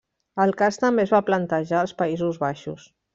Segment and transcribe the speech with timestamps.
[0.43, 2.89] El cas també es va plantejar als Països Baixos.